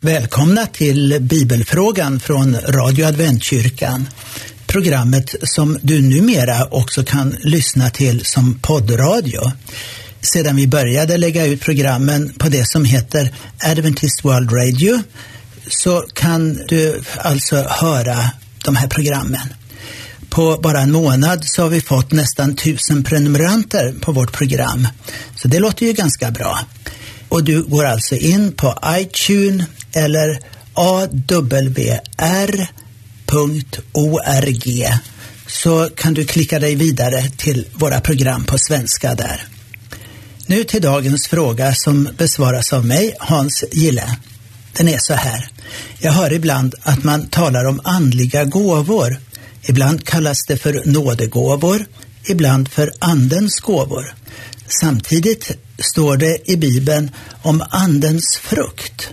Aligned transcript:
Välkomna 0.00 0.66
till 0.66 1.18
Bibelfrågan 1.20 2.20
från 2.20 2.56
Radio 2.68 3.04
Adventkyrkan. 3.04 4.08
Programmet 4.66 5.34
som 5.42 5.78
du 5.82 6.02
numera 6.02 6.64
också 6.70 7.04
kan 7.04 7.36
lyssna 7.40 7.90
till 7.90 8.24
som 8.24 8.58
poddradio. 8.58 9.52
Sedan 10.20 10.56
vi 10.56 10.66
började 10.66 11.16
lägga 11.16 11.46
ut 11.46 11.60
programmen 11.60 12.32
på 12.38 12.48
det 12.48 12.68
som 12.68 12.84
heter 12.84 13.34
Adventist 13.64 14.24
World 14.24 14.52
Radio 14.52 15.02
så 15.66 16.04
kan 16.14 16.54
du 16.68 17.02
alltså 17.16 17.56
höra 17.56 18.30
de 18.64 18.76
här 18.76 18.88
programmen. 18.88 19.54
På 20.30 20.58
bara 20.62 20.80
en 20.80 20.92
månad 20.92 21.44
så 21.44 21.62
har 21.62 21.68
vi 21.68 21.80
fått 21.80 22.12
nästan 22.12 22.56
tusen 22.56 23.04
prenumeranter 23.04 23.94
på 24.00 24.12
vårt 24.12 24.32
program. 24.32 24.88
Så 25.36 25.48
det 25.48 25.58
låter 25.58 25.86
ju 25.86 25.92
ganska 25.92 26.30
bra. 26.30 26.58
Och 27.28 27.44
du 27.44 27.62
går 27.62 27.84
alltså 27.84 28.14
in 28.14 28.52
på 28.52 28.78
iTunes 28.86 29.66
eller 29.92 30.40
awr.org 30.74 31.28
så 35.46 35.88
kan 35.96 36.14
du 36.14 36.24
klicka 36.24 36.58
dig 36.58 36.74
vidare 36.74 37.30
till 37.36 37.66
våra 37.74 38.00
program 38.00 38.44
på 38.44 38.58
svenska 38.58 39.14
där. 39.14 39.46
Nu 40.46 40.64
till 40.64 40.82
dagens 40.82 41.28
fråga 41.28 41.74
som 41.74 42.08
besvaras 42.18 42.72
av 42.72 42.86
mig, 42.86 43.14
Hans 43.18 43.64
Gille. 43.72 44.16
Den 44.76 44.88
är 44.88 44.98
så 44.98 45.14
här. 45.14 45.48
Jag 45.98 46.12
hör 46.12 46.32
ibland 46.32 46.74
att 46.82 47.04
man 47.04 47.28
talar 47.28 47.64
om 47.64 47.80
andliga 47.84 48.44
gåvor. 48.44 49.16
Ibland 49.62 50.04
kallas 50.06 50.46
det 50.46 50.56
för 50.56 50.82
nådegåvor, 50.84 51.86
ibland 52.24 52.68
för 52.68 52.92
andens 52.98 53.60
gåvor. 53.60 54.14
Samtidigt 54.68 55.50
står 55.94 56.16
det 56.16 56.50
i 56.50 56.56
Bibeln 56.56 57.10
om 57.42 57.64
andens 57.70 58.38
frukt. 58.42 59.08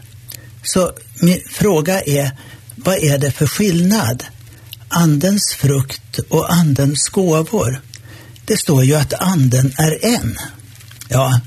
Så 0.64 0.92
min 1.20 1.42
fråga 1.52 2.02
är, 2.02 2.32
vad 2.76 2.96
är 2.96 3.18
det 3.18 3.32
för 3.32 3.48
skillnad? 3.48 4.24
Andens 4.88 5.56
frukt 5.58 6.20
och 6.30 6.54
andens 6.54 7.10
gåvor. 7.10 7.82
Det 8.46 8.58
står 8.58 8.84
ju 8.84 8.96
att 8.96 9.14
anden 9.14 9.74
är 9.78 10.06
en. 10.06 10.38
Ja, 11.10 11.42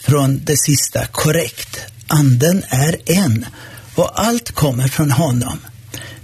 från 0.00 0.44
det 0.44 0.56
sista 0.56 1.06
korrekt. 1.06 1.78
Anden 2.06 2.64
är 2.68 2.96
en 3.06 3.46
och 3.94 4.20
allt 4.20 4.52
kommer 4.52 4.88
från 4.88 5.10
honom. 5.10 5.58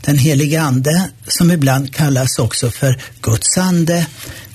Den 0.01 0.19
helige 0.19 0.63
Ande, 0.63 1.11
som 1.27 1.51
ibland 1.51 1.95
kallas 1.95 2.39
också 2.39 2.71
för 2.71 3.03
Guds 3.21 3.59
ande 3.59 4.07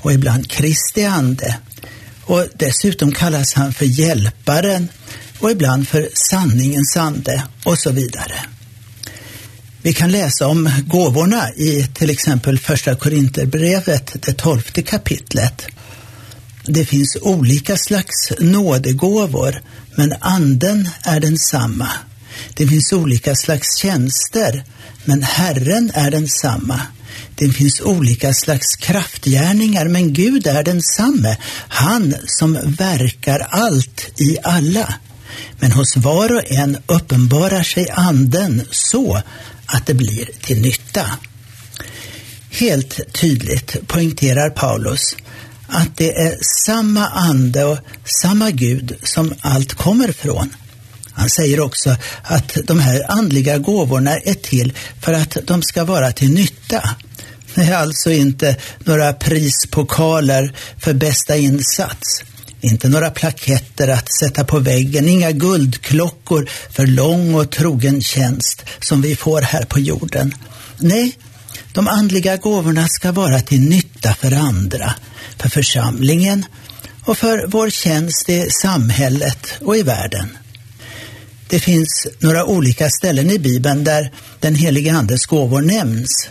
och 0.01 0.13
ibland 0.13 0.51
Kristi 0.51 1.05
ande. 1.05 1.57
Och 2.29 2.47
dessutom 2.55 3.11
kallas 3.11 3.53
han 3.53 3.73
för 3.73 3.85
Hjälparen 3.85 4.87
och 5.39 5.51
ibland 5.51 5.87
för 5.87 6.09
sanningens 6.13 6.97
ande 6.97 7.43
och 7.63 7.79
så 7.79 7.91
vidare. 7.91 8.33
Vi 9.81 9.93
kan 9.93 10.11
läsa 10.11 10.47
om 10.47 10.69
gåvorna 10.87 11.53
i 11.53 11.87
till 11.93 12.09
exempel 12.09 12.59
första 12.59 12.95
Korinterbrevet, 12.95 14.15
det 14.21 14.33
tolfte 14.33 14.81
kapitlet. 14.81 15.65
Det 16.65 16.85
finns 16.85 17.17
olika 17.21 17.77
slags 17.77 18.31
nådegåvor, 18.39 19.61
men 19.95 20.13
anden 20.19 20.89
är 21.01 21.19
densamma. 21.19 21.89
Det 22.53 22.67
finns 22.67 22.93
olika 22.93 23.35
slags 23.35 23.77
tjänster, 23.77 24.63
men 25.05 25.23
Herren 25.23 25.91
är 25.93 26.11
densamma. 26.11 26.81
Det 27.35 27.49
finns 27.49 27.81
olika 27.81 28.33
slags 28.33 28.75
kraftgärningar, 28.75 29.87
men 29.87 30.13
Gud 30.13 30.47
är 30.47 30.63
densamme, 30.63 31.37
han 31.67 32.15
som 32.25 32.53
verkar 32.77 33.39
allt 33.39 34.21
i 34.21 34.37
alla. 34.43 34.93
Men 35.59 35.71
hos 35.71 35.97
var 35.97 36.35
och 36.35 36.51
en 36.51 36.77
uppenbarar 36.87 37.63
sig 37.63 37.89
anden 37.89 38.61
så 38.71 39.21
att 39.65 39.85
det 39.85 39.93
blir 39.93 40.29
till 40.41 40.61
nytta. 40.61 41.11
Helt 42.49 43.13
tydligt 43.13 43.87
poängterar 43.87 44.49
Paulus 44.49 45.15
att 45.67 45.97
det 45.97 46.15
är 46.15 46.37
samma 46.65 47.07
ande 47.07 47.65
och 47.65 47.77
samma 48.21 48.51
Gud 48.51 48.95
som 49.03 49.33
allt 49.41 49.73
kommer 49.73 50.11
från. 50.11 50.49
Han 51.19 51.29
säger 51.29 51.59
också 51.59 51.95
att 52.23 52.57
de 52.63 52.79
här 52.79 53.11
andliga 53.11 53.57
gåvorna 53.57 54.17
är 54.17 54.33
till 54.33 54.73
för 55.01 55.13
att 55.13 55.37
de 55.43 55.61
ska 55.61 55.83
vara 55.83 56.11
till 56.11 56.31
nytta. 56.31 56.89
Det 57.55 57.61
är 57.61 57.75
alltså 57.75 58.11
inte 58.11 58.55
några 58.79 59.13
prispokaler 59.13 60.55
för 60.77 60.93
bästa 60.93 61.37
insats. 61.37 62.23
Inte 62.61 62.89
några 62.89 63.11
plaketter 63.11 63.87
att 63.87 64.07
sätta 64.19 64.43
på 64.43 64.59
väggen, 64.59 65.09
inga 65.09 65.31
guldklockor 65.31 66.49
för 66.69 66.87
lång 66.87 67.35
och 67.35 67.51
trogen 67.51 68.01
tjänst 68.01 68.65
som 68.79 69.01
vi 69.01 69.15
får 69.15 69.41
här 69.41 69.63
på 69.63 69.79
jorden. 69.79 70.35
Nej, 70.77 71.17
de 71.73 71.87
andliga 71.87 72.37
gåvorna 72.37 72.87
ska 72.87 73.11
vara 73.11 73.41
till 73.41 73.61
nytta 73.61 74.13
för 74.13 74.31
andra, 74.31 74.93
för 75.37 75.49
församlingen 75.49 76.45
och 77.05 77.17
för 77.17 77.45
vår 77.47 77.69
tjänst 77.69 78.29
i 78.29 78.49
samhället 78.61 79.47
och 79.61 79.77
i 79.77 79.83
världen. 79.83 80.29
Det 81.49 81.59
finns 81.59 82.07
några 82.19 82.45
olika 82.45 82.89
ställen 82.89 83.31
i 83.31 83.39
Bibeln 83.39 83.83
där 83.83 84.11
den 84.39 84.55
helige 84.55 84.93
Andes 84.93 85.25
gåvor 85.25 85.61
nämns. 85.61 86.29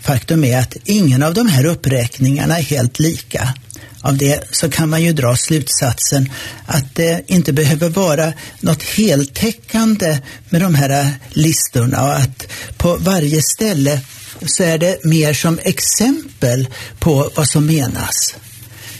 Faktum 0.00 0.44
är 0.44 0.58
att 0.58 0.76
ingen 0.84 1.22
av 1.22 1.34
de 1.34 1.48
här 1.48 1.64
uppräkningarna 1.64 2.58
är 2.58 2.62
helt 2.62 2.98
lika. 2.98 3.54
Av 4.00 4.16
det 4.16 4.44
så 4.50 4.70
kan 4.70 4.88
man 4.88 5.02
ju 5.02 5.12
dra 5.12 5.36
slutsatsen 5.36 6.30
att 6.66 6.94
det 6.94 7.22
inte 7.26 7.52
behöver 7.52 7.88
vara 7.88 8.32
något 8.60 8.82
heltäckande 8.82 10.18
med 10.48 10.60
de 10.60 10.74
här 10.74 11.14
listorna 11.30 12.04
och 12.04 12.16
att 12.16 12.46
på 12.76 12.96
varje 12.96 13.40
ställe 13.42 14.00
så 14.46 14.62
är 14.62 14.78
det 14.78 15.04
mer 15.04 15.34
som 15.34 15.58
exempel 15.62 16.68
på 16.98 17.30
vad 17.34 17.48
som 17.48 17.66
menas. 17.66 18.34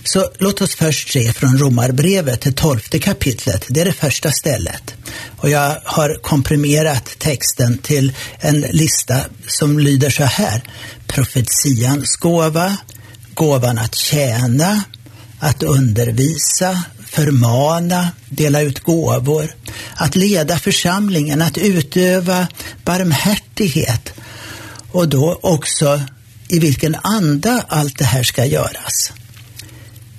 Så 0.04 0.30
låt 0.38 0.60
oss 0.60 0.74
först 0.74 1.12
se 1.12 1.32
från 1.32 1.58
Romarbrevet, 1.58 2.40
det 2.40 2.52
tolfte 2.52 2.98
kapitlet. 2.98 3.66
Det 3.68 3.80
är 3.80 3.84
det 3.84 3.92
första 3.92 4.30
stället. 4.30 4.94
Och 5.36 5.50
jag 5.50 5.76
har 5.84 6.18
komprimerat 6.22 7.18
texten 7.18 7.78
till 7.78 8.12
en 8.38 8.60
lista 8.60 9.20
som 9.46 9.78
lyder 9.78 10.10
så 10.10 10.24
här. 10.24 10.62
Profetians 11.06 12.16
gåva, 12.16 12.76
gåvan 13.34 13.78
att 13.78 13.94
tjäna, 13.94 14.82
att 15.38 15.62
undervisa, 15.62 16.82
förmana, 17.06 18.08
dela 18.28 18.60
ut 18.60 18.80
gåvor, 18.80 19.54
att 19.94 20.16
leda 20.16 20.58
församlingen, 20.58 21.42
att 21.42 21.58
utöva 21.58 22.46
barmhärtighet 22.84 24.12
och 24.92 25.08
då 25.08 25.38
också 25.42 26.00
i 26.48 26.58
vilken 26.58 26.96
anda 27.02 27.64
allt 27.68 27.98
det 27.98 28.04
här 28.04 28.22
ska 28.22 28.44
göras. 28.44 29.12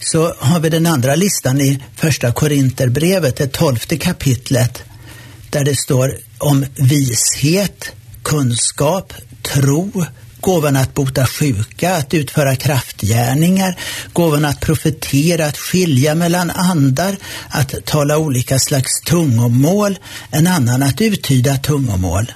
Så 0.06 0.36
har 0.40 0.60
vi 0.60 0.70
den 0.70 0.86
andra 0.86 1.16
listan 1.16 1.62
i 1.62 1.80
första 1.96 2.32
Korinterbrevet, 2.32 3.36
det 3.36 3.48
tolfte 3.48 3.98
kapitlet, 3.98 4.84
där 5.50 5.64
det 5.64 5.76
står 5.76 6.18
om 6.38 6.66
vishet, 6.76 7.92
kunskap, 8.24 9.14
tro, 9.42 10.06
gåvan 10.40 10.76
att 10.76 10.94
bota 10.94 11.26
sjuka, 11.26 11.96
att 11.96 12.14
utföra 12.14 12.56
kraftgärningar, 12.56 13.80
gåvan 14.14 14.46
att 14.46 14.60
profetera, 14.60 15.46
att 15.46 15.58
skilja 15.58 16.16
mellan 16.16 16.52
andar, 16.52 17.18
att 17.50 17.86
tala 17.86 18.18
olika 18.18 18.60
slags 18.60 19.02
tungomål, 19.06 20.00
en 20.32 20.48
annan 20.48 20.84
att 20.84 21.02
uttyda 21.02 21.58
tungomål. 21.58 22.32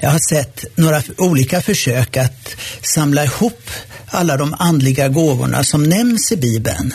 Jag 0.00 0.10
har 0.10 0.34
sett 0.34 0.64
några 0.76 1.02
olika 1.16 1.62
försök 1.62 2.16
att 2.16 2.48
samla 2.82 3.24
ihop 3.24 3.70
alla 4.10 4.36
de 4.36 4.54
andliga 4.58 5.08
gåvorna 5.08 5.64
som 5.64 5.82
nämns 5.82 6.32
i 6.32 6.36
Bibeln. 6.36 6.94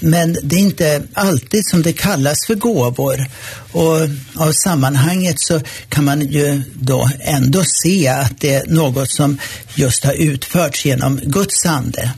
Men 0.00 0.36
det 0.42 0.56
är 0.56 0.60
inte 0.60 1.02
alltid 1.14 1.66
som 1.66 1.82
det 1.82 1.92
kallas 1.92 2.46
för 2.46 2.54
gåvor. 2.54 3.26
Och 3.72 3.98
av 4.34 4.52
sammanhanget 4.52 5.40
så 5.40 5.60
kan 5.88 6.04
man 6.04 6.20
ju 6.20 6.62
då 6.74 7.10
ändå 7.20 7.62
se 7.82 8.08
att 8.08 8.40
det 8.40 8.54
är 8.54 8.66
något 8.66 9.10
som 9.10 9.38
just 9.74 10.04
har 10.04 10.12
utförts 10.12 10.84
genom 10.84 11.20
Guds 11.22 11.66
ande. 11.66 12.12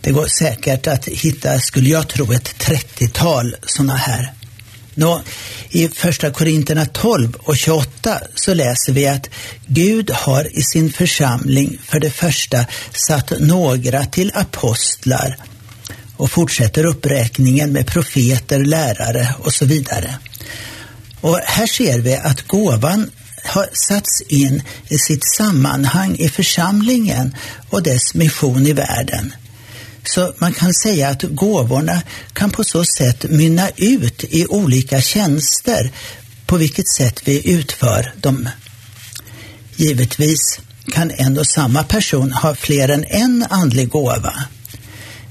Det 0.00 0.10
går 0.10 0.26
säkert 0.26 0.86
att 0.86 1.08
hitta, 1.08 1.60
skulle 1.60 1.88
jag 1.88 2.08
tro, 2.08 2.32
ett 2.32 2.54
30-tal 2.58 3.56
sådana 3.66 3.96
här. 3.96 4.32
Nå, 4.98 5.22
I 5.70 5.88
första 5.88 6.30
Korinterna 6.30 6.86
12 6.86 7.34
och 7.34 7.56
28 7.56 8.20
så 8.34 8.54
läser 8.54 8.92
vi 8.92 9.06
att 9.06 9.30
Gud 9.66 10.10
har 10.10 10.58
i 10.58 10.62
sin 10.62 10.92
församling 10.92 11.78
för 11.84 12.00
det 12.00 12.10
första 12.10 12.64
satt 13.08 13.32
några 13.40 14.06
till 14.06 14.32
apostlar 14.34 15.36
och 16.16 16.30
fortsätter 16.30 16.84
uppräkningen 16.84 17.72
med 17.72 17.86
profeter, 17.86 18.64
lärare 18.64 19.34
och 19.38 19.54
så 19.54 19.64
vidare. 19.64 20.18
Och 21.20 21.38
här 21.44 21.66
ser 21.66 21.98
vi 21.98 22.16
att 22.16 22.42
gåvan 22.42 23.10
har 23.44 23.68
satts 23.88 24.22
in 24.28 24.62
i 24.88 24.98
sitt 24.98 25.22
sammanhang 25.36 26.16
i 26.16 26.28
församlingen 26.28 27.34
och 27.70 27.82
dess 27.82 28.14
mission 28.14 28.66
i 28.66 28.72
världen. 28.72 29.32
Så 30.14 30.34
man 30.38 30.52
kan 30.52 30.74
säga 30.74 31.08
att 31.08 31.22
gåvorna 31.22 32.02
kan 32.32 32.50
på 32.50 32.64
så 32.64 32.84
sätt 32.98 33.24
mynna 33.30 33.68
ut 33.76 34.24
i 34.24 34.46
olika 34.46 35.00
tjänster 35.00 35.90
på 36.46 36.56
vilket 36.56 36.88
sätt 36.88 37.20
vi 37.24 37.52
utför 37.52 38.12
dem. 38.16 38.48
Givetvis 39.76 40.60
kan 40.92 41.10
en 41.10 41.38
och 41.38 41.46
samma 41.46 41.82
person 41.82 42.32
ha 42.32 42.54
fler 42.54 42.88
än 42.88 43.04
en 43.04 43.46
andlig 43.50 43.88
gåva. 43.88 44.34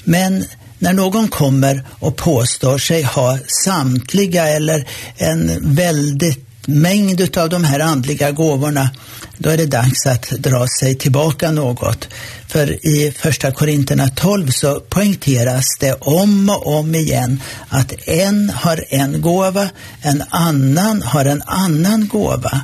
Men 0.03 0.45
när 0.79 0.93
någon 0.93 1.27
kommer 1.27 1.83
och 1.89 2.15
påstår 2.15 2.77
sig 2.77 3.03
ha 3.03 3.39
samtliga 3.63 4.47
eller 4.47 4.87
en 5.15 5.75
väldigt 5.75 6.46
mängd 6.67 7.37
av 7.37 7.49
de 7.49 7.63
här 7.63 7.79
andliga 7.79 8.31
gåvorna, 8.31 8.89
då 9.37 9.49
är 9.49 9.57
det 9.57 9.65
dags 9.65 10.05
att 10.05 10.29
dra 10.29 10.67
sig 10.79 10.95
tillbaka 10.95 11.51
något. 11.51 12.07
För 12.47 12.85
i 12.85 13.11
första 13.11 13.51
Korinterna 13.51 14.09
12 14.09 14.49
så 14.49 14.79
poängteras 14.79 15.65
det 15.79 15.93
om 15.93 16.49
och 16.49 16.79
om 16.79 16.95
igen 16.95 17.41
att 17.69 17.93
en 18.07 18.49
har 18.49 18.85
en 18.89 19.21
gåva, 19.21 19.69
en 20.01 20.23
annan 20.29 21.01
har 21.01 21.25
en 21.25 21.41
annan 21.45 22.07
gåva. 22.07 22.61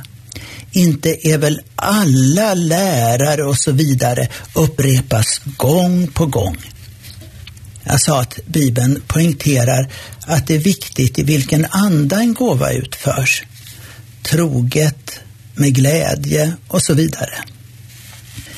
Inte 0.72 1.28
är 1.28 1.38
väl 1.38 1.60
alla 1.76 2.54
lärare 2.54 3.44
och 3.44 3.56
så 3.56 3.72
vidare 3.72 4.28
upprepas 4.54 5.40
gång 5.56 6.06
på 6.06 6.26
gång. 6.26 6.56
Jag 7.84 8.00
sa 8.00 8.20
att 8.20 8.38
Bibeln 8.46 9.02
poängterar 9.06 9.90
att 10.26 10.46
det 10.46 10.54
är 10.54 10.58
viktigt 10.58 11.18
i 11.18 11.22
vilken 11.22 11.66
anda 11.70 12.16
en 12.16 12.34
gåva 12.34 12.72
utförs. 12.72 13.42
Troget, 14.24 15.20
med 15.54 15.74
glädje 15.74 16.52
och 16.68 16.82
så 16.82 16.94
vidare. 16.94 17.44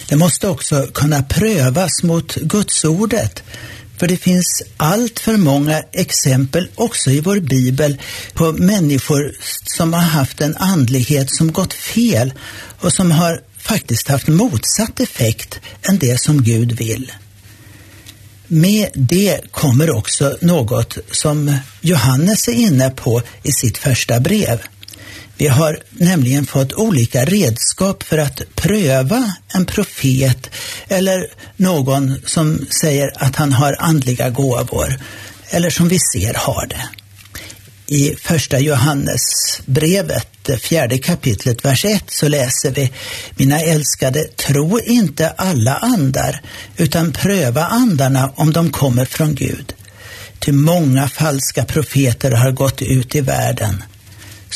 Det 0.08 0.16
måste 0.16 0.48
också 0.48 0.86
kunna 0.94 1.22
prövas 1.22 2.02
mot 2.02 2.34
Gudsordet. 2.34 3.42
För 3.96 4.06
det 4.08 4.16
finns 4.16 4.62
allt 4.76 5.18
för 5.18 5.36
många 5.36 5.82
exempel 5.92 6.68
också 6.74 7.10
i 7.10 7.20
vår 7.20 7.40
bibel 7.40 8.00
på 8.34 8.52
människor 8.52 9.32
som 9.76 9.92
har 9.92 10.00
haft 10.00 10.40
en 10.40 10.56
andlighet 10.56 11.34
som 11.34 11.52
gått 11.52 11.72
fel 11.72 12.32
och 12.80 12.92
som 12.92 13.10
har 13.10 13.40
faktiskt 13.58 14.08
haft 14.08 14.28
motsatt 14.28 15.00
effekt 15.00 15.60
än 15.88 15.98
det 15.98 16.20
som 16.20 16.42
Gud 16.42 16.72
vill. 16.72 17.12
Med 18.46 18.88
det 18.94 19.40
kommer 19.50 19.90
också 19.90 20.36
något 20.40 20.98
som 21.10 21.56
Johannes 21.80 22.48
är 22.48 22.52
inne 22.52 22.90
på 22.90 23.22
i 23.42 23.52
sitt 23.52 23.78
första 23.78 24.20
brev. 24.20 24.60
Vi 25.38 25.48
har 25.48 25.78
nämligen 25.90 26.46
fått 26.46 26.72
olika 26.72 27.24
redskap 27.24 28.02
för 28.02 28.18
att 28.18 28.42
pröva 28.54 29.34
en 29.54 29.66
profet 29.66 30.50
eller 30.88 31.26
någon 31.56 32.20
som 32.24 32.66
säger 32.80 33.12
att 33.16 33.36
han 33.36 33.52
har 33.52 33.76
andliga 33.78 34.30
gåvor 34.30 35.00
eller 35.50 35.70
som 35.70 35.88
vi 35.88 35.98
ser 36.12 36.34
har 36.34 36.66
det. 36.66 36.88
I 37.88 38.16
första 38.16 38.58
Johannesbrevet, 38.58 40.50
fjärde 40.60 40.98
kapitlet, 40.98 41.64
vers 41.64 41.84
1, 41.84 42.04
så 42.06 42.28
läser 42.28 42.70
vi 42.70 42.92
Mina 43.36 43.60
älskade, 43.60 44.24
tro 44.24 44.80
inte 44.80 45.28
alla 45.28 45.74
andar, 45.76 46.42
utan 46.76 47.12
pröva 47.12 47.64
andarna 47.64 48.32
om 48.36 48.52
de 48.52 48.70
kommer 48.70 49.04
från 49.04 49.34
Gud. 49.34 49.72
Ty 50.38 50.52
många 50.52 51.08
falska 51.08 51.64
profeter 51.64 52.30
har 52.30 52.50
gått 52.50 52.82
ut 52.82 53.14
i 53.14 53.20
världen. 53.20 53.82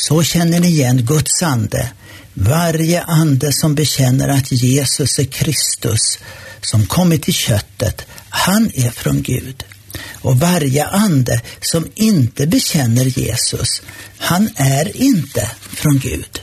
Så 0.07 0.23
känner 0.23 0.59
ni 0.59 0.67
igen 0.67 1.05
Guds 1.05 1.43
ande. 1.43 1.91
Varje 2.33 3.01
ande 3.01 3.53
som 3.53 3.75
bekänner 3.75 4.29
att 4.29 4.51
Jesus 4.51 5.19
är 5.19 5.23
Kristus, 5.23 6.19
som 6.61 6.85
kommit 6.85 7.29
i 7.29 7.31
köttet, 7.31 8.05
han 8.29 8.71
är 8.73 8.91
från 8.91 9.21
Gud. 9.21 9.63
Och 10.11 10.39
varje 10.39 10.85
ande 10.85 11.41
som 11.61 11.87
inte 11.95 12.47
bekänner 12.47 13.05
Jesus, 13.05 13.81
han 14.17 14.49
är 14.55 14.97
inte 14.97 15.51
från 15.69 15.99
Gud. 15.99 16.41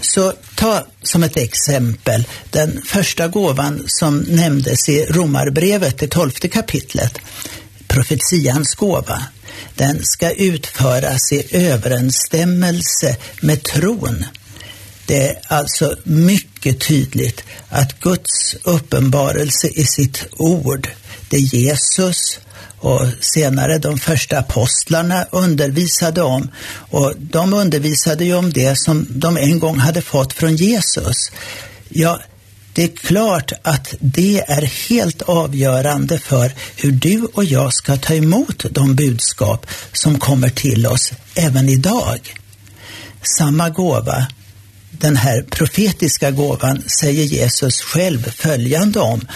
Så 0.00 0.32
ta 0.54 0.86
som 1.02 1.22
ett 1.22 1.36
exempel 1.36 2.26
den 2.50 2.82
första 2.86 3.28
gåvan 3.28 3.84
som 3.86 4.18
nämndes 4.18 4.88
i 4.88 5.06
Romarbrevet, 5.06 5.98
det 5.98 6.08
tolfte 6.08 6.48
kapitlet, 6.48 7.18
profetians 7.88 8.74
gåva. 8.74 9.22
Den 9.74 10.04
ska 10.04 10.30
utföras 10.30 11.32
i 11.32 11.56
överensstämmelse 11.56 13.16
med 13.40 13.62
tron. 13.62 14.24
Det 15.06 15.28
är 15.28 15.38
alltså 15.46 15.96
mycket 16.04 16.80
tydligt 16.80 17.44
att 17.68 18.00
Guds 18.00 18.56
uppenbarelse 18.62 19.68
i 19.68 19.84
sitt 19.84 20.26
ord, 20.32 20.88
det 21.28 21.38
Jesus 21.38 22.38
och 22.78 23.06
senare 23.20 23.78
de 23.78 23.98
första 23.98 24.38
apostlarna 24.38 25.26
undervisade 25.30 26.22
om. 26.22 26.50
Och 26.90 27.14
de 27.16 27.52
undervisade 27.54 28.24
ju 28.24 28.34
om 28.34 28.52
det 28.52 28.78
som 28.78 29.06
de 29.10 29.36
en 29.36 29.58
gång 29.58 29.78
hade 29.78 30.02
fått 30.02 30.32
från 30.32 30.56
Jesus. 30.56 31.16
Ja, 31.88 32.20
det 32.72 32.82
är 32.82 32.96
klart 32.96 33.52
att 33.62 33.94
det 34.00 34.40
är 34.40 34.62
helt 34.88 35.22
avgörande 35.22 36.18
för 36.18 36.52
hur 36.76 36.92
du 36.92 37.22
och 37.22 37.44
jag 37.44 37.74
ska 37.74 37.96
ta 37.96 38.14
emot 38.14 38.64
de 38.70 38.94
budskap 38.94 39.66
som 39.92 40.18
kommer 40.18 40.48
till 40.48 40.86
oss 40.86 41.12
även 41.34 41.68
idag. 41.68 42.34
Samma 43.38 43.70
gåva, 43.70 44.26
den 44.90 45.16
här 45.16 45.42
profetiska 45.42 46.30
gåvan, 46.30 46.82
säger 47.00 47.24
Jesus 47.24 47.80
själv 47.80 48.30
följande 48.30 49.00
om. 49.00 49.26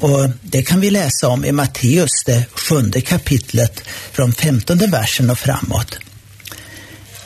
Och 0.00 0.30
Det 0.42 0.62
kan 0.62 0.80
vi 0.80 0.90
läsa 0.90 1.28
om 1.28 1.44
i 1.44 1.52
Matteus, 1.52 2.10
det 2.26 2.44
sjunde 2.52 3.00
kapitlet, 3.00 3.80
från 4.12 4.32
femtonde 4.32 4.86
versen 4.86 5.30
och 5.30 5.38
framåt. 5.38 5.98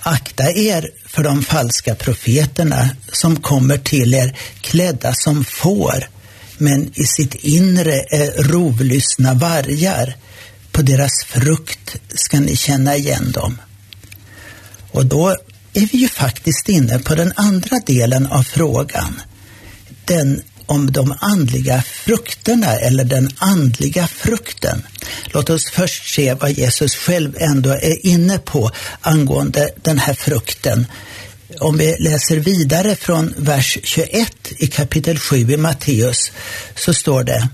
Akta 0.05 0.51
er 0.51 0.91
för 1.07 1.23
de 1.23 1.43
falska 1.43 1.95
profeterna 1.95 2.91
som 3.13 3.37
kommer 3.37 3.79
till 3.79 4.15
er 4.15 4.39
klädda 4.61 5.15
som 5.15 5.45
får, 5.45 6.09
men 6.59 6.91
i 6.95 7.05
sitt 7.05 7.35
inre 7.35 7.95
är 7.95 8.43
rovlystna 8.43 9.35
vargar. 9.35 10.17
På 10.73 10.83
deras 10.83 11.25
frukt 11.25 11.97
ska 12.15 12.41
ni 12.41 12.57
känna 12.57 12.97
igen 12.97 13.33
dem. 13.33 13.59
Och 14.91 15.07
då 15.07 15.29
är 15.73 15.87
vi 15.93 15.99
ju 15.99 16.09
faktiskt 16.09 16.69
inne 16.69 16.99
på 16.99 17.15
den 17.15 17.33
andra 17.37 17.79
delen 17.87 18.27
av 18.27 18.43
frågan. 18.43 19.21
Den 20.05 20.43
om 20.73 20.93
de 20.93 21.15
andliga 21.21 21.83
frukterna 21.83 22.77
eller 22.77 23.05
den 23.05 23.31
andliga 23.39 24.07
frukten. 24.07 24.83
Låt 25.25 25.51
oss 25.51 25.71
först 25.71 26.15
se 26.15 26.35
vad 26.35 26.51
Jesus 26.51 26.95
själv 26.95 27.37
ändå 27.39 27.71
är 27.71 28.07
inne 28.07 28.39
på 28.39 28.71
angående 29.01 29.71
den 29.83 29.99
här 29.99 30.15
frukten. 30.15 30.87
Om 31.61 31.79
vi 31.79 31.97
läser 31.99 32.37
vidare 32.37 32.97
från 32.97 33.35
vers 33.37 33.79
21 33.83 34.53
i 34.59 34.67
kapitel 34.67 35.19
7 35.19 35.37
i 35.37 35.57
Matteus 35.57 36.33
så 36.75 36.95
står 36.95 37.25
det 37.25 37.49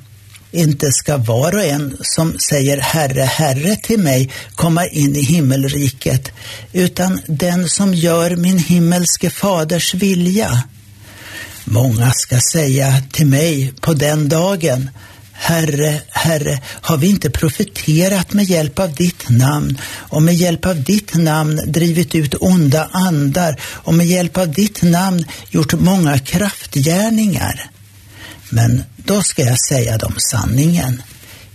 inte 0.51 0.93
ska 0.93 1.17
var 1.17 1.55
och 1.55 1.65
en 1.65 1.97
som 2.01 2.39
säger 2.39 2.81
Herre, 2.81 3.23
Herre 3.23 3.77
till 3.77 4.01
mig 4.01 4.31
komma 4.55 4.87
in 4.87 5.17
i 5.17 5.23
himmelriket, 5.23 6.33
utan 6.73 7.21
den 7.27 7.69
som 7.69 7.95
gör 7.95 8.37
min 8.37 8.59
himmelske 8.59 9.31
faders 9.31 9.95
vilja. 9.95 10.63
Många 11.71 12.13
ska 12.15 12.41
säga 12.53 13.03
till 13.13 13.27
mig 13.27 13.73
på 13.81 13.95
den 13.95 14.29
dagen, 14.29 14.91
Herre, 15.33 16.01
Herre, 16.09 16.63
har 16.65 16.97
vi 16.97 17.09
inte 17.09 17.31
profeterat 17.31 18.33
med 18.33 18.45
hjälp 18.45 18.79
av 18.79 18.95
ditt 18.95 19.29
namn 19.29 19.79
och 19.85 20.23
med 20.23 20.35
hjälp 20.35 20.67
av 20.67 20.83
ditt 20.83 21.15
namn 21.15 21.61
drivit 21.67 22.15
ut 22.15 22.35
onda 22.35 22.89
andar 22.93 23.61
och 23.63 23.95
med 23.95 24.07
hjälp 24.07 24.37
av 24.37 24.53
ditt 24.53 24.83
namn 24.83 25.25
gjort 25.51 25.73
många 25.73 26.19
kraftgärningar? 26.19 27.71
Men 28.51 28.85
då 28.97 29.23
ska 29.23 29.43
jag 29.43 29.67
säga 29.69 29.99
dem 29.99 30.15
sanningen. 30.31 31.03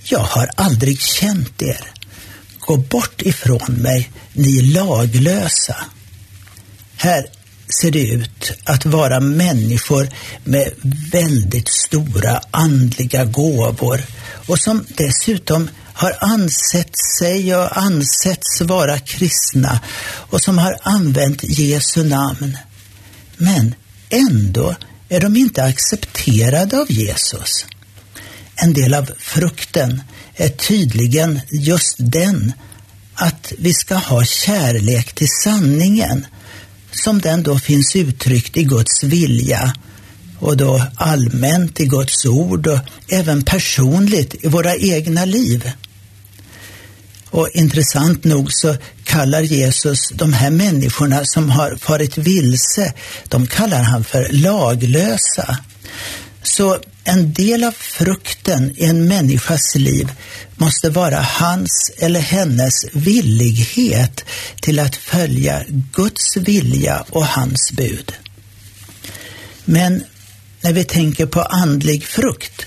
Jag 0.03 0.24
har 0.24 0.50
aldrig 0.55 1.01
känt 1.01 1.62
er. 1.62 1.91
Gå 2.60 2.77
bort 2.77 3.22
ifrån 3.22 3.74
mig, 3.74 4.12
ni 4.34 4.62
laglösa. 4.62 5.75
Här 6.96 7.25
ser 7.82 7.92
det 7.92 8.08
ut 8.08 8.51
att 8.63 8.86
vara 8.86 9.20
människor 9.20 10.10
med 10.44 10.72
väldigt 11.12 11.70
stora 11.70 12.42
andliga 12.51 13.25
gåvor 13.25 14.01
och 14.48 14.60
som 14.60 14.86
dessutom 14.98 15.70
har 15.94 16.18
ansett 16.22 16.98
sig 17.20 17.56
och 17.56 17.77
ansetts 17.77 18.62
vara 18.62 19.00
kristna 19.00 19.80
och 20.06 20.42
som 20.42 20.58
har 20.58 20.77
använt 20.82 21.44
Jesu 21.44 22.03
namn. 22.03 22.58
Men 23.38 23.75
ändå 24.10 24.75
är 25.10 25.20
de 25.20 25.36
inte 25.36 25.63
accepterade 25.63 26.80
av 26.80 26.92
Jesus. 26.92 27.65
En 28.56 28.74
del 28.74 28.94
av 28.94 29.12
frukten 29.20 30.01
är 30.36 30.50
tydligen 30.50 31.42
just 31.51 31.96
den 31.98 32.53
att 33.13 33.53
vi 33.58 33.74
ska 33.74 33.96
ha 33.96 34.24
kärlek 34.24 35.13
till 35.13 35.27
sanningen 35.44 36.25
som 36.95 37.21
den 37.21 37.43
då 37.43 37.59
finns 37.59 37.95
uttryckt 37.95 38.57
i 38.57 38.63
Guds 38.63 39.03
vilja 39.03 39.73
och 40.39 40.57
då 40.57 40.85
allmänt 40.95 41.79
i 41.79 41.85
Guds 41.85 42.25
ord 42.25 42.67
och 42.67 42.79
även 43.07 43.43
personligt 43.43 44.35
i 44.45 44.47
våra 44.47 44.75
egna 44.75 45.25
liv. 45.25 45.71
Och 47.29 47.50
intressant 47.53 48.23
nog 48.23 48.53
så 48.53 48.75
kallar 49.03 49.41
Jesus 49.41 50.09
de 50.09 50.33
här 50.33 50.50
människorna 50.50 51.25
som 51.25 51.50
har 51.50 51.75
farit 51.75 52.17
vilse, 52.17 52.93
de 53.23 53.47
kallar 53.47 53.83
han 53.83 54.03
för 54.03 54.27
laglösa. 54.31 55.57
Så 56.43 56.79
en 57.03 57.33
del 57.33 57.63
av 57.63 57.72
frukten 57.72 58.74
i 58.75 58.86
en 58.86 59.07
människas 59.07 59.75
liv 59.75 60.12
måste 60.55 60.89
vara 60.89 61.22
hans 61.22 61.91
eller 61.98 62.19
hennes 62.19 62.74
villighet 62.91 64.25
till 64.62 64.79
att 64.79 64.95
följa 64.95 65.63
Guds 65.93 66.38
vilja 66.38 67.05
och 67.10 67.25
hans 67.25 67.72
bud. 67.72 68.13
Men 69.65 70.03
när 70.62 70.74
vi 70.74 70.83
tänker 70.83 71.25
på 71.25 71.41
andlig 71.41 72.03
frukt 72.03 72.65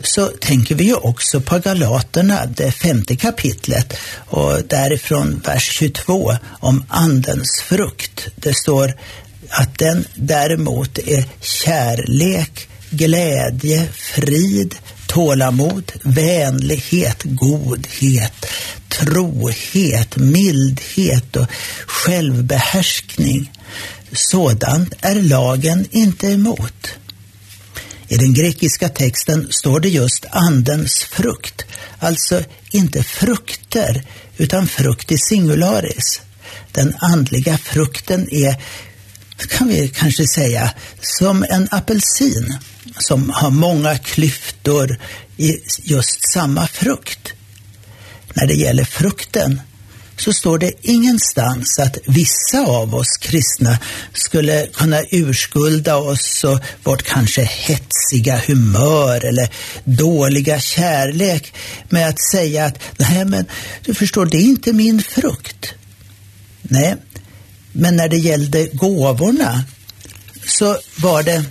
så 0.00 0.26
tänker 0.26 0.74
vi 0.74 0.84
ju 0.84 0.94
också 0.94 1.40
på 1.40 1.58
Galaterna, 1.58 2.46
det 2.46 2.72
femte 2.72 3.16
kapitlet 3.16 3.96
och 4.26 4.62
därifrån 4.68 5.42
vers 5.44 5.72
22 5.72 6.36
om 6.60 6.84
andens 6.88 7.62
frukt. 7.64 8.28
Det 8.36 8.54
står 8.54 8.94
att 9.48 9.78
den 9.78 10.04
däremot 10.14 10.98
är 10.98 11.24
kärlek, 11.40 12.68
glädje, 12.96 13.88
frid, 13.92 14.74
tålamod, 15.06 15.92
vänlighet, 16.02 17.22
godhet, 17.24 18.46
trohet, 18.88 20.16
mildhet 20.16 21.36
och 21.36 21.46
självbehärskning. 21.86 23.52
Sådant 24.12 24.94
är 25.00 25.14
lagen 25.14 25.86
inte 25.90 26.26
emot. 26.26 26.88
I 28.08 28.16
den 28.16 28.34
grekiska 28.34 28.88
texten 28.88 29.48
står 29.50 29.80
det 29.80 29.88
just 29.88 30.26
andens 30.30 31.04
frukt, 31.04 31.64
alltså 31.98 32.42
inte 32.70 33.02
frukter 33.02 34.04
utan 34.36 34.66
frukt 34.66 35.12
i 35.12 35.18
singularis. 35.18 36.20
Den 36.72 36.94
andliga 36.98 37.58
frukten 37.58 38.28
är, 38.30 38.62
kan 39.48 39.68
vi 39.68 39.88
kanske 39.88 40.26
säga, 40.26 40.70
som 41.00 41.46
en 41.50 41.68
apelsin 41.70 42.58
som 42.98 43.30
har 43.30 43.50
många 43.50 43.98
klyftor 43.98 44.98
i 45.36 45.58
just 45.82 46.32
samma 46.32 46.66
frukt. 46.66 47.32
När 48.34 48.46
det 48.46 48.54
gäller 48.54 48.84
frukten 48.84 49.60
så 50.16 50.32
står 50.32 50.58
det 50.58 50.72
ingenstans 50.82 51.78
att 51.78 51.98
vissa 52.06 52.60
av 52.66 52.94
oss 52.94 53.16
kristna 53.20 53.78
skulle 54.12 54.66
kunna 54.66 55.02
urskulda 55.10 55.96
oss 55.96 56.44
och 56.44 56.60
vårt 56.82 57.02
kanske 57.02 57.42
hetsiga 57.42 58.42
humör 58.46 59.24
eller 59.24 59.48
dåliga 59.84 60.60
kärlek 60.60 61.54
med 61.88 62.08
att 62.08 62.22
säga 62.30 62.64
att 62.64 62.78
nej 62.96 63.24
men 63.24 63.46
du 63.84 63.94
förstår, 63.94 64.26
det 64.26 64.36
är 64.36 64.44
inte 64.44 64.72
min 64.72 65.02
frukt. 65.02 65.74
Nej, 66.62 66.96
men 67.72 67.96
när 67.96 68.08
det 68.08 68.16
gällde 68.16 68.66
gåvorna 68.66 69.64
så 70.46 70.78
var 70.96 71.22
det 71.22 71.44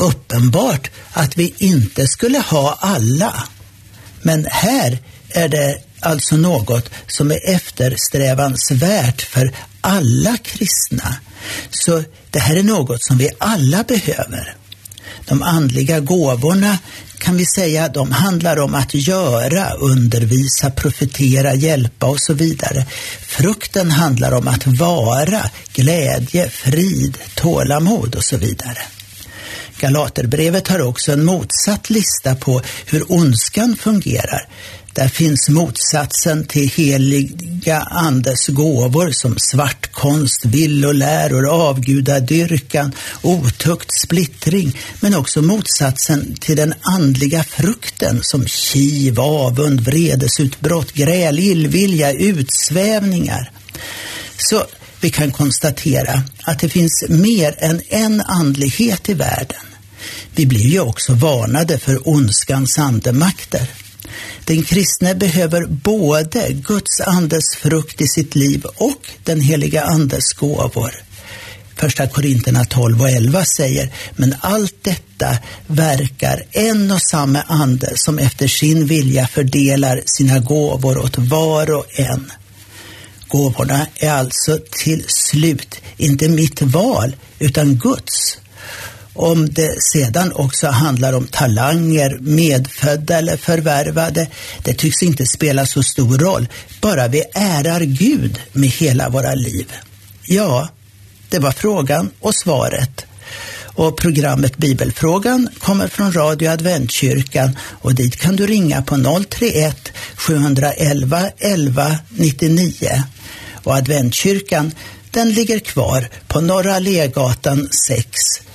uppenbart 0.00 0.90
att 1.12 1.36
vi 1.36 1.54
inte 1.58 2.06
skulle 2.06 2.38
ha 2.38 2.78
alla. 2.80 3.44
Men 4.22 4.46
här 4.50 4.98
är 5.28 5.48
det 5.48 5.78
alltså 6.00 6.36
något 6.36 6.90
som 7.06 7.30
är 7.30 7.54
eftersträvansvärt 7.54 9.22
för 9.22 9.54
alla 9.80 10.36
kristna. 10.36 11.16
Så 11.70 12.02
det 12.30 12.38
här 12.38 12.56
är 12.56 12.62
något 12.62 13.04
som 13.04 13.18
vi 13.18 13.30
alla 13.38 13.82
behöver. 13.82 14.56
De 15.26 15.42
andliga 15.42 16.00
gåvorna 16.00 16.78
kan 17.18 17.36
vi 17.36 17.46
säga, 17.46 17.88
de 17.88 18.12
handlar 18.12 18.58
om 18.58 18.74
att 18.74 18.94
göra, 18.94 19.74
undervisa, 19.74 20.70
profetera, 20.70 21.54
hjälpa 21.54 22.06
och 22.06 22.20
så 22.20 22.34
vidare. 22.34 22.86
Frukten 23.20 23.90
handlar 23.90 24.32
om 24.32 24.48
att 24.48 24.66
vara, 24.66 25.50
glädje, 25.72 26.50
frid, 26.50 27.18
tålamod 27.34 28.14
och 28.14 28.24
så 28.24 28.36
vidare. 28.36 28.78
Galaterbrevet 29.84 30.68
har 30.68 30.80
också 30.80 31.12
en 31.12 31.24
motsatt 31.24 31.90
lista 31.90 32.34
på 32.34 32.62
hur 32.86 33.12
ondskan 33.12 33.76
fungerar. 33.76 34.48
Där 34.92 35.08
finns 35.08 35.48
motsatsen 35.48 36.44
till 36.44 36.68
heliga 36.68 37.80
andes 37.80 38.46
gåvor 38.46 39.10
som 39.10 39.36
svartkonst, 39.38 40.44
villoläror, 40.44 41.48
avgudadyrkan, 41.48 42.92
otukt, 43.22 43.88
splittring, 44.02 44.78
men 45.00 45.14
också 45.14 45.42
motsatsen 45.42 46.36
till 46.40 46.56
den 46.56 46.74
andliga 46.82 47.44
frukten 47.44 48.20
som 48.22 48.46
kiv, 48.46 49.20
avund, 49.20 49.80
vredesutbrott, 49.80 50.92
gräl, 50.92 51.38
illvilja, 51.38 52.12
utsvävningar. 52.12 53.50
Så 54.36 54.64
vi 55.00 55.10
kan 55.10 55.32
konstatera 55.32 56.22
att 56.42 56.58
det 56.58 56.68
finns 56.68 57.04
mer 57.08 57.54
än 57.58 57.80
en 57.88 58.20
andlighet 58.20 59.08
i 59.08 59.14
världen. 59.14 59.73
Vi 60.34 60.46
blir 60.46 60.66
ju 60.66 60.80
också 60.80 61.14
varnade 61.14 61.78
för 61.78 62.08
ondskans 62.08 62.78
andemakter. 62.78 63.70
Den 64.44 64.62
kristne 64.62 65.14
behöver 65.14 65.66
både 65.66 66.52
Guds 66.52 67.00
andes 67.00 67.56
frukt 67.56 68.00
i 68.00 68.08
sitt 68.08 68.34
liv 68.34 68.64
och 68.64 69.06
den 69.24 69.40
heliga 69.40 69.82
andes 69.82 70.32
gåvor. 70.32 70.94
Första 71.76 72.06
Korinterna 72.06 72.64
12 72.64 73.02
och 73.02 73.10
11 73.10 73.44
säger, 73.44 73.92
men 74.16 74.34
allt 74.40 74.74
detta 74.82 75.38
verkar 75.66 76.42
en 76.50 76.90
och 76.90 77.02
samma 77.02 77.42
ande 77.42 77.92
som 77.94 78.18
efter 78.18 78.48
sin 78.48 78.86
vilja 78.86 79.26
fördelar 79.26 80.02
sina 80.06 80.38
gåvor 80.38 80.98
åt 80.98 81.18
var 81.18 81.70
och 81.70 81.86
en. 82.00 82.32
Gåvorna 83.28 83.86
är 83.94 84.10
alltså 84.10 84.58
till 84.70 85.04
slut 85.08 85.80
inte 85.96 86.28
mitt 86.28 86.62
val, 86.62 87.16
utan 87.38 87.74
Guds. 87.74 88.38
Om 89.14 89.48
det 89.48 89.82
sedan 89.82 90.32
också 90.32 90.66
handlar 90.66 91.12
om 91.12 91.26
talanger, 91.26 92.18
medfödda 92.20 93.18
eller 93.18 93.36
förvärvade, 93.36 94.28
det 94.62 94.74
tycks 94.74 95.02
inte 95.02 95.26
spela 95.26 95.66
så 95.66 95.82
stor 95.82 96.18
roll, 96.18 96.48
bara 96.80 97.08
vi 97.08 97.22
ärar 97.34 97.80
Gud 97.80 98.40
med 98.52 98.68
hela 98.68 99.08
våra 99.08 99.34
liv. 99.34 99.72
Ja, 100.26 100.68
det 101.30 101.38
var 101.38 101.52
frågan 101.52 102.10
och 102.20 102.34
svaret. 102.34 103.06
Och 103.76 103.96
programmet 103.96 104.56
Bibelfrågan 104.56 105.48
kommer 105.58 105.88
från 105.88 106.12
Radio 106.12 106.48
Adventkyrkan 106.50 107.56
och 107.58 107.94
dit 107.94 108.16
kan 108.16 108.36
du 108.36 108.46
ringa 108.46 108.82
på 108.82 109.24
031 109.30 109.92
711 110.14 111.30
11 111.38 111.98
99. 112.08 113.02
Och 113.64 113.74
Adventkyrkan 113.74 114.72
den 115.10 115.32
ligger 115.32 115.58
kvar 115.58 116.08
på 116.28 116.40
Norra 116.40 116.78
Legatan 116.78 117.68
6 117.88 118.08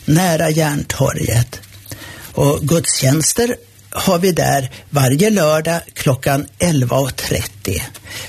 nära 0.10 0.50
Järntorget. 0.50 1.60
Och 2.34 2.60
gudstjänster 2.62 3.56
har 3.92 4.20
vi 4.20 4.32
där 4.32 4.72
varje 4.90 5.30
lördag 5.30 5.82
klockan 5.94 6.46
11.30. 6.60 7.82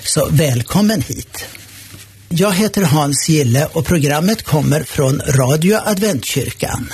Så 0.03 0.29
välkommen 0.31 1.03
hit! 1.03 1.45
Jag 2.29 2.53
heter 2.53 2.83
Hans 2.83 3.29
Gille 3.29 3.69
och 3.73 3.87
programmet 3.87 4.43
kommer 4.43 4.83
från 4.83 5.21
Radio 5.21 5.79
Adventkyrkan. 5.85 6.93